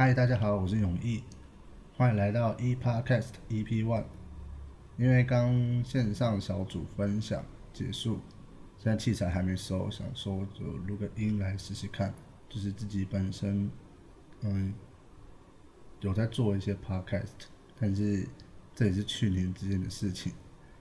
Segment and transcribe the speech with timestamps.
[0.00, 1.24] 嗨，大家好，我是永义，
[1.96, 4.04] 欢迎来到 E Podcast EP One。
[4.96, 8.20] 因为刚线上小组分享结束，
[8.78, 12.14] 现在器材还没收，想说就录个音来试试看。
[12.48, 13.68] 就是自己本身，
[14.42, 14.72] 嗯，
[15.98, 17.48] 有在做一些 Podcast，
[17.80, 18.24] 但是
[18.76, 20.32] 这也是去年之间的事情，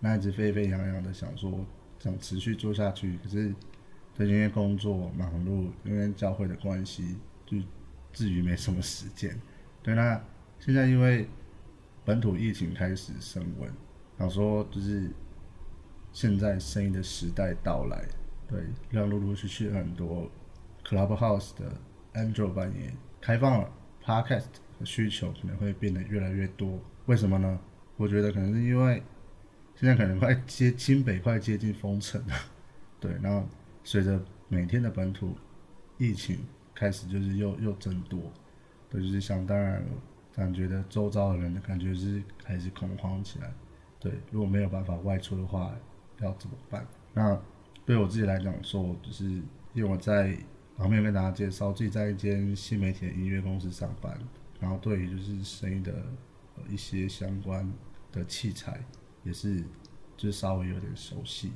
[0.00, 1.64] 那一直沸沸扬扬的想说
[1.98, 3.54] 想持续做下去，可是
[4.12, 7.16] 最近因为工作忙碌，因为教会的关系，
[7.46, 7.56] 就
[8.18, 9.40] 至于没什么时间。
[9.80, 10.20] 对，那
[10.58, 11.28] 现在因为
[12.04, 13.72] 本土疫情开始升温，
[14.18, 15.08] 想说就是
[16.12, 18.08] 现在声音的时代到来，
[18.48, 18.60] 对，
[18.90, 20.28] 让陆陆续续很多
[20.84, 21.72] Clubhouse 的
[22.12, 23.70] Android 版也开放了
[24.04, 24.46] Podcast
[24.80, 26.80] 的需求可能会变得越来越多。
[27.06, 27.56] 为什么呢？
[27.96, 29.00] 我觉得可能是因为
[29.76, 32.34] 现在可能快接清北快接近封城了，
[32.98, 33.48] 对，然后
[33.84, 35.38] 随着每天的本土
[35.98, 36.40] 疫情
[36.78, 38.20] 开始就是又又增多，
[38.88, 39.88] 对，就是想当然了，
[40.32, 43.52] 感觉的周遭的人的感觉是开始恐慌起来，
[43.98, 45.74] 对，如果没有办法外出的话，
[46.20, 46.86] 要怎么办？
[47.12, 47.36] 那
[47.84, 49.24] 对我自己来讲说，就是
[49.74, 50.38] 因为我在
[50.76, 54.16] 旁边跟大家介绍，自己在一间新媒体的音乐公司上班，
[54.60, 55.92] 然后对于就是声音的
[56.68, 57.68] 一些相关
[58.12, 58.80] 的器材
[59.24, 59.64] 也是
[60.16, 61.50] 就稍微有点熟悉，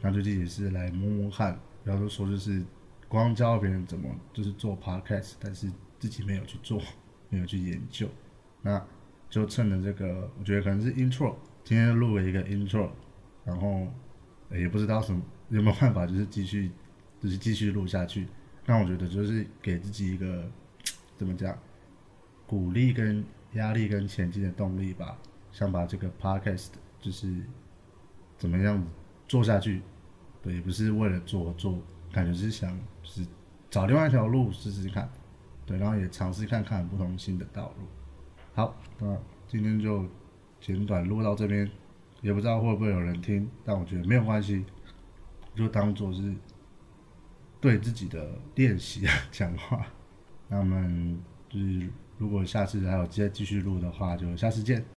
[0.00, 2.64] 那最近也是来摸摸看，然后就说就是
[3.08, 6.80] 光教别人怎么就是做 podcast，但是自己没有去做，
[7.30, 8.08] 没有去研究，
[8.62, 8.84] 那
[9.30, 11.34] 就趁着这个，我觉得可能是 intro，
[11.64, 12.90] 今天录了一个 intro，
[13.44, 13.86] 然后
[14.50, 16.70] 也不知道什么有没有办法，就是继续
[17.20, 18.26] 就是继续录下去。
[18.66, 20.50] 那我觉得就是给自己一个
[21.16, 21.58] 怎么讲，
[22.46, 25.18] 鼓励跟压力跟前进的动力吧，
[25.50, 26.68] 想把这个 podcast
[27.00, 27.34] 就是
[28.36, 28.86] 怎么样子
[29.26, 29.80] 做下去，
[30.42, 33.26] 对，也不是为了做做，感觉是想就是
[33.70, 35.08] 找另外一条路试试看，
[35.66, 37.86] 对，然后也尝试看看不同新的道路。
[38.54, 40.06] 好，那今天就
[40.60, 41.70] 简短录到这边，
[42.22, 44.64] 也不知道会不会有人听，但我觉得没有关系，
[45.54, 46.34] 就当做是
[47.60, 49.86] 对自己的练习啊讲话。
[50.48, 54.84] 那我们就是如果下次还有接继续录的话，就下次见。